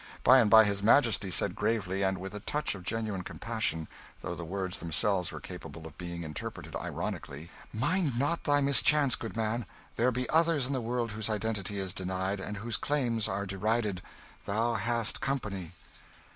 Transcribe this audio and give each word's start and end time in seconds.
By 0.23 0.39
and 0.39 0.49
by 0.49 0.63
his 0.65 0.81
Majesty 0.81 1.29
said 1.29 1.53
gravely, 1.53 2.01
and 2.01 2.17
with 2.17 2.33
a 2.33 2.39
touch 2.39 2.73
of 2.73 2.81
genuine 2.81 3.21
compassion, 3.23 3.87
though 4.21 4.33
the 4.33 4.43
words 4.43 4.79
themselves 4.79 5.31
were 5.31 5.39
capable 5.39 5.85
of 5.85 5.95
being 5.99 6.23
interpreted 6.23 6.75
ironically 6.75 7.51
"Mind 7.71 8.17
not 8.17 8.43
thy 8.45 8.61
mischance, 8.61 9.15
good 9.15 9.37
man; 9.37 9.67
there 9.97 10.11
be 10.11 10.27
others 10.31 10.65
in 10.65 10.73
the 10.73 10.81
world 10.81 11.11
whose 11.11 11.29
identity 11.29 11.77
is 11.79 11.93
denied, 11.93 12.39
and 12.39 12.57
whose 12.57 12.77
claims 12.77 13.27
are 13.27 13.45
derided. 13.45 14.01
Thou 14.45 14.73
hast 14.73 15.21
company." 15.21 15.73